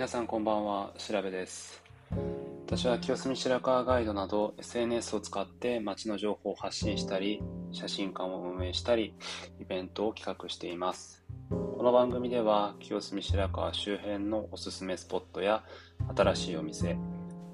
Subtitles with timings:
[0.00, 1.82] 皆さんこんばんは、調べです。
[2.66, 9.14] 私は清澄白河ガイドなど SNS を使って街の情報を発信したり、写真館を運営したり、
[9.60, 11.22] イベントを企画しています。
[11.50, 15.64] この番組では清澄白河周辺のおすすめスポットや
[16.16, 16.96] 新しいお店、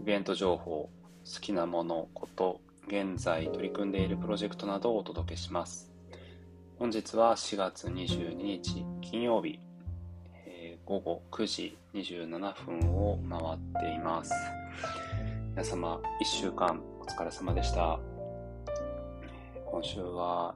[0.00, 5.90] イベント情報、好きなもの、こと、現在取り組んでいるプロジェクトなどをお届けします。
[6.78, 9.65] 本日は4月22日金曜日
[10.86, 12.28] 午後9時27
[12.64, 14.32] 分を回っています。
[15.50, 17.98] 皆様、1週間お疲れ様でした。
[19.68, 20.54] 今週は、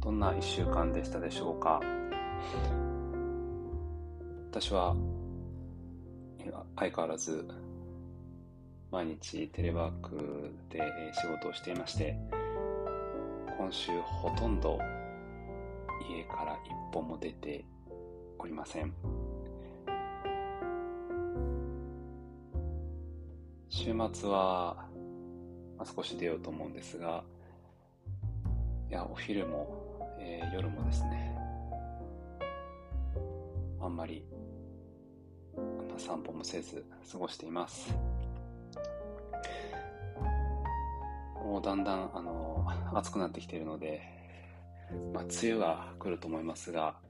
[0.00, 1.80] どんな1週間でしたでしょうか？
[4.50, 4.94] 私は、
[6.76, 7.48] 相変わらず、
[8.90, 10.82] 毎日テレワークで
[11.22, 12.18] 仕事をしていまして、
[13.56, 14.78] 今週ほとんど
[16.06, 17.64] 家から一歩も出て
[18.44, 18.92] おりません。
[23.70, 24.86] 週末は、
[25.78, 27.24] まあ、少し出ようと思うんですが、
[28.90, 31.34] いや、お昼も、えー、夜もですね、
[33.80, 34.26] あんまり、
[35.56, 35.62] ま
[35.96, 37.96] あ、散歩もせず過ごしています。
[41.42, 44.02] もうだんだん、あの、暑くなってきているので、
[45.14, 47.02] まあ、梅雨が来ると思いますが、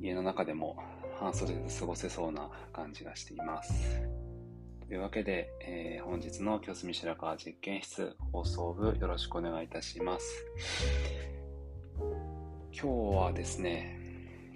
[0.00, 0.76] 家の中でも
[1.18, 4.00] 半袖で過ごせそうな感じがしています。
[4.88, 10.44] というわけで、えー、本日の清澄白河実験室放送部よろしくお願いいたします。
[12.72, 13.98] 今日はですね、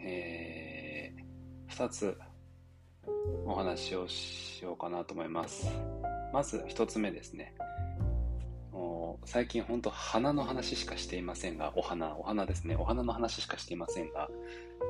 [0.03, 2.19] えー、2つ
[3.45, 5.69] お話をしようかなと思います。
[6.33, 7.55] まず1つ目ですね。
[9.27, 12.77] 最近本当花の話しかしていませんが、お花、お花ですね。
[12.77, 14.29] お花の話しかしていませんが、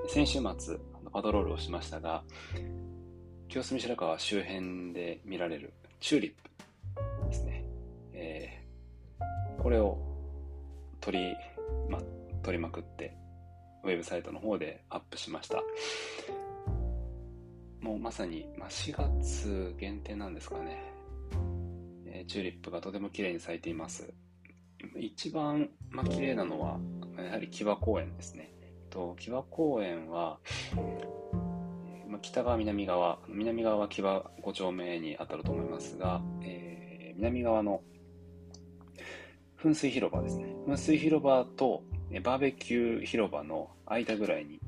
[0.07, 0.77] 先週末、
[1.13, 2.23] パトロールをしましたが、
[3.49, 6.33] 清澄白河周辺で見られるチューリッ
[7.23, 7.65] プですね。
[8.13, 9.99] えー、これを
[11.01, 11.35] 取り、
[11.89, 12.01] ま、
[12.43, 13.17] 取りまくって、
[13.83, 15.63] ウェブサイトの方でアップしました。
[17.81, 20.83] もうまさに、ま4月限定なんですかね。
[22.07, 24.13] えー、チューリップがとても綺麗に咲いています。
[24.97, 26.79] 一番、まあ、綺麗なのは、
[27.17, 28.54] やはり木場公園ですね。
[28.95, 30.39] と木場公園は、
[32.09, 37.83] まあ、北側、南側、南側は木場5丁目に当たると思いますが、えー、南側の
[39.61, 40.55] 噴水広場ですね。
[40.69, 41.83] 噴水広場と
[42.23, 44.61] バーベキュー広場の間ぐらいに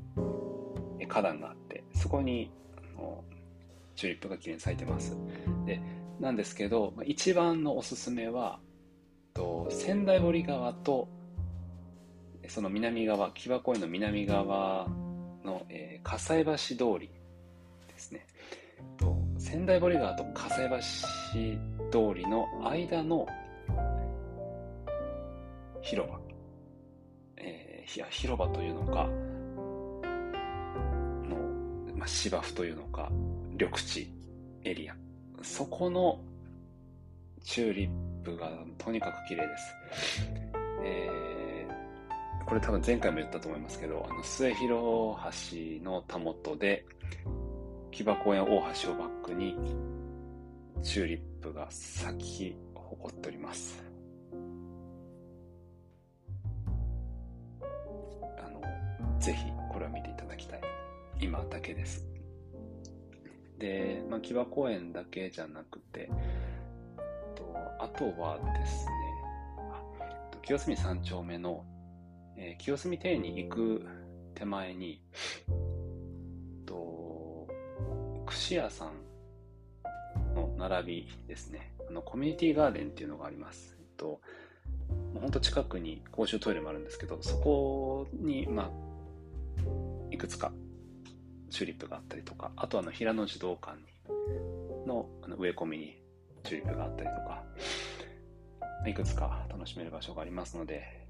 [1.07, 2.51] 花壇があって、そこに
[3.95, 5.15] チューリップがきれいに咲いてます。
[5.65, 5.81] で、
[6.19, 8.59] なんですけど、一番のおすすめは、
[9.69, 11.07] 仙台堀川と
[12.47, 14.87] その南側、木場公園の南側
[15.43, 17.09] の、えー、葛西橋通り
[17.87, 18.25] ですね。
[18.97, 21.03] と仙台堀川と葛西
[21.91, 23.27] 橋通りの間の
[25.81, 26.19] 広場。
[27.37, 29.07] えー、広場というのか、
[31.29, 31.37] の、
[31.95, 33.09] まあ、芝生というのか、
[33.51, 34.11] 緑地
[34.63, 34.95] エリア。
[35.41, 36.19] そこの
[37.43, 37.89] チューリッ
[38.23, 39.75] プがとにかく綺麗です。
[40.83, 41.36] えー、
[42.47, 45.17] これ多分前回も言ったと思いますけど、あの、末広
[45.81, 46.85] 橋のたもとで、
[47.91, 48.47] 木場公園大
[48.81, 49.57] 橋をバックに、
[50.81, 53.83] チューリップが咲き誇っております。
[58.37, 60.61] あの、ぜひこれを見ていただきたい。
[61.19, 62.07] 今だけです。
[63.59, 66.09] で、まあ、木場公園だけじゃなくて、
[67.35, 68.91] とあとはですね、
[70.43, 71.65] 清澄三丁目の、
[72.37, 73.85] えー、清澄庭園に行く
[74.35, 75.01] 手前に、
[76.65, 77.47] と、
[78.25, 83.75] 串屋さんの並びですね、あの、コミュニティガーデンっていうのがあります。
[83.79, 84.21] えっと、
[85.13, 88.71] もうほんと近くに公衆トイレもあるんですけど、そこに、まあ、
[90.11, 90.51] いくつか
[91.49, 93.77] チューリップがあったりとか、あとあの、平野児童館
[94.85, 96.01] のあの植え込みに
[96.43, 97.43] チューリップがあったりとか、
[98.85, 101.07] いくつか楽しめる場所がありますので、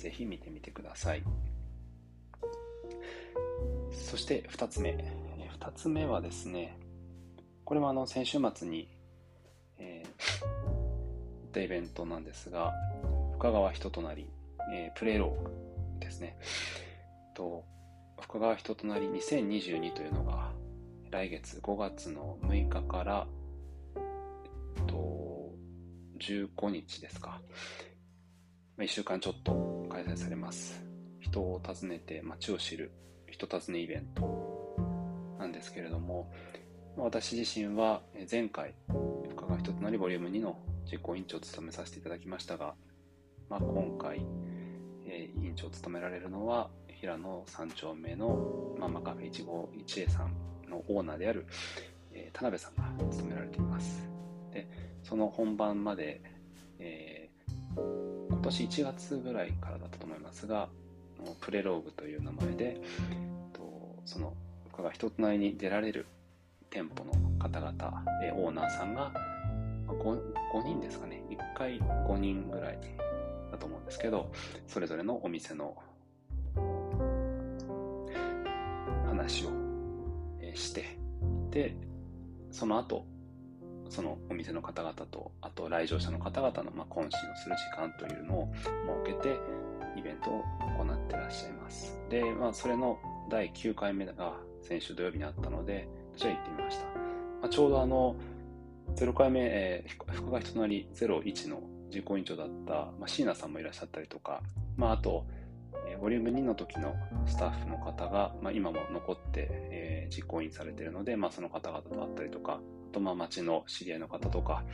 [0.00, 1.22] ぜひ見てみてください。
[3.92, 4.92] そして2つ目。
[5.58, 6.78] 2つ目はですね、
[7.64, 8.88] これはあの先週末に、
[9.78, 12.72] えー、行ったイベントなんですが、
[13.34, 14.30] 深川人となり、
[14.72, 16.38] えー、プレイロークですね。
[17.34, 17.64] と
[18.20, 20.50] 深川人となり2022というのが
[21.10, 23.26] 来月5月の6日から
[26.20, 27.40] 15日ですか。
[28.80, 30.82] 1週間ちょっと開催されます。
[31.20, 32.90] 人を訪ねて街を知る
[33.30, 34.76] 人訪ねイベント
[35.38, 36.32] なんですけれども、
[36.96, 38.00] 私自身は
[38.30, 40.58] 前回、深川人となりボリューム2の
[40.90, 42.74] 実行委員長を務めさせていただきましたが、
[43.50, 44.24] まあ、今回、
[45.06, 50.34] え、委員長を務められるのは、平野三丁目のママカフェ151さん
[50.70, 51.46] のオーナーである、
[52.12, 54.08] え、田辺さんが務められています。
[54.52, 54.66] で、
[55.02, 56.22] その本番まで、
[56.78, 58.09] えー、
[58.40, 60.70] 今年1月ぐらいからだったと思いますが、
[61.42, 62.80] プレローグという名前で、
[63.52, 64.32] とその
[64.70, 66.06] 深川人となりに出られる
[66.70, 69.12] 店舗の方々、えオーナーさんが
[69.88, 70.02] 5,
[70.54, 72.78] 5人ですかね、1回5人ぐらい
[73.52, 74.32] だと思うんですけど、
[74.66, 75.76] それぞれのお店の
[79.06, 79.50] 話を
[80.54, 80.96] して、
[81.50, 81.76] で、
[82.50, 83.04] その後、
[83.90, 88.52] そのお店の方々と、あと来場者の方々のま懇親をする時間というのを
[89.04, 89.38] 設けて、
[89.96, 90.44] イベントを
[90.78, 91.98] 行ってらっしゃいます。
[92.08, 92.98] で、まあ、それの
[93.28, 96.84] 第9回目が先週土曜日にあったので、そちら行ってみました。
[96.84, 96.92] ま
[97.44, 98.14] あ、ちょうどあの、
[98.96, 104.42] 0回目、えー、深川人なり01の実行委員長だった、まあ、椎名さんもいらっしゃったりとか、
[104.76, 105.26] まあ、あと、
[105.88, 106.94] えー、ボリューム2の時の
[107.26, 112.60] スタッフの方が、まあ、今も残って、えー、実行委員されているので、まあ、その方々と会ったりとか、
[112.90, 114.64] と、まあ、町の知り合いの方とか、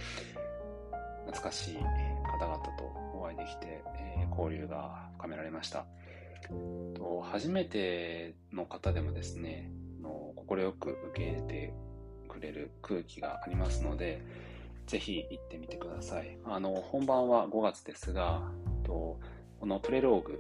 [1.27, 2.85] 懐かしい方々と
[3.15, 3.83] お会いできて、
[4.19, 5.87] えー、交流が深められました。
[6.95, 9.71] と初めての方でもですね、
[10.47, 11.75] 快く受け入れて
[12.29, 14.23] くれる空気がありますので、
[14.87, 16.39] ぜひ行ってみてください。
[16.45, 18.43] あの、本番は5月ですが、
[18.85, 19.19] と
[19.59, 20.39] このプレローグ、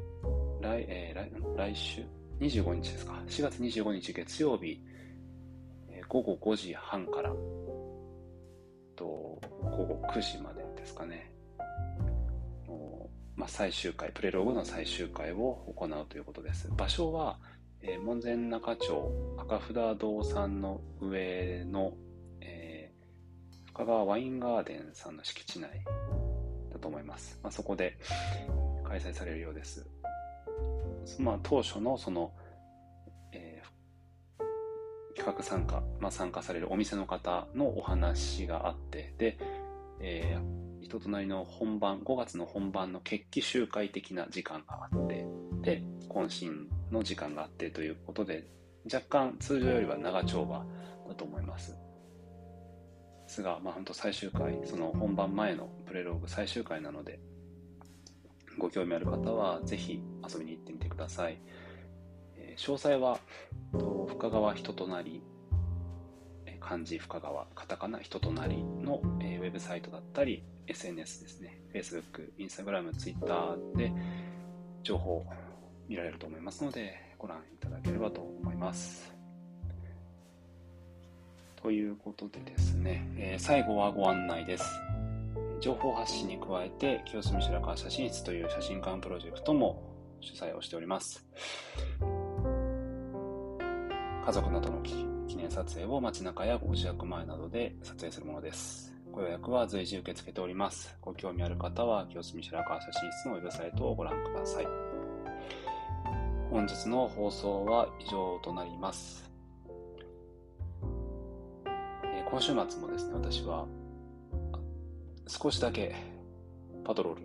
[0.62, 2.02] 来,、えー、来来週、
[2.40, 4.81] 25日ですか、4月25日月曜日、
[6.08, 7.32] 午後5時半から、
[8.96, 9.40] と午
[9.70, 11.31] 後9時までですかね、
[13.37, 16.70] まあ、最終回、プレログの最終回を行うということです。
[16.75, 17.38] 場所は、
[17.82, 21.93] えー、門前仲町赤札堂さんの上の、
[22.40, 25.84] えー、深川ワインガーデンさんの敷地内
[26.72, 27.38] だと思います。
[27.42, 27.99] まあ、そこで
[28.84, 29.87] 開催されるようです。
[31.19, 32.32] まあ、当初のその、
[35.16, 39.38] 企画参加、まあ、参加されるお店の方のお話があって、で、
[40.00, 45.26] えー、人となりの本番、5月の本番の決起集会的な時間があって、
[45.62, 48.44] で、懇親の時間があってということで、
[48.92, 50.64] 若干通常よりは長丁場
[51.08, 51.72] だと思います。
[51.72, 51.78] で
[53.26, 57.18] すが、まあ本当最終回、その本番前のプレローグ最終回なので、
[58.58, 61.38] ご興味ある方はぜひ遊びに行ってみてください。
[62.56, 63.18] 詳細は、
[63.72, 65.22] と深川人となり、
[66.60, 73.92] 漢字深川、カタカナ人となりの、えー、ウェブサイトだったり、SNS ですね、Facebook、Instagram、Twitter で
[74.82, 75.24] 情報
[75.88, 79.14] 見られると思いますので、ご覧いただければと思います。
[81.62, 84.64] ということでですね、えー、最後はご案内です。
[85.60, 89.82] 情報発信に加えて、清澄白河写真室という写真館プロジェクトも
[90.20, 91.24] 主催をしております。
[94.26, 95.06] 家族などの記
[95.37, 98.93] 念撮影を街中やご自宅前などで撮影するものです。
[99.12, 100.96] ご予約は随時受け付けております。
[101.00, 104.67] ご興味ある方は、清澄白河写真室のウェブサイトをご覧ください。
[106.50, 109.30] 本日の放送は以上となります。
[112.12, 113.68] えー、今週末もですね、私は
[115.28, 115.95] 少しだけ
[116.85, 117.23] パトロール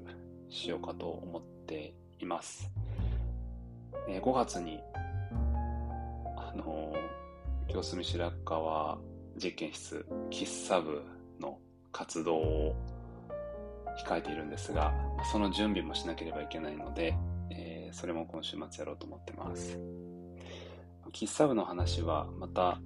[0.50, 2.70] しようかと思っています。
[4.08, 4.79] えー、5月に、
[6.51, 8.98] あのー、清澄白河
[9.41, 11.01] 実験室喫茶部
[11.39, 11.58] の
[11.91, 12.75] 活動を
[14.05, 14.93] 控えているんですが、
[15.31, 17.15] その準備もしなければいけないので
[17.51, 19.77] え、それも今週末やろうと思ってます。
[21.12, 22.79] 喫茶部の話はまた、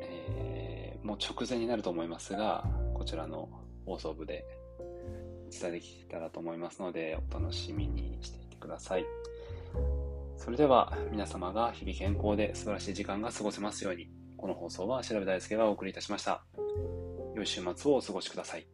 [0.00, 3.48] えー、もう直前になると思いますが、こちらの
[3.84, 4.44] 放送部で
[4.78, 9.04] お伝えできたらと思いますので、お楽しみにしていてください。
[10.38, 16.44] それでは皆様が日々健康で素晴らしい時間が過ごせますように、この放送は調べ大輔がお送りいたしました。
[17.34, 18.66] 良い週末をお過ごしください。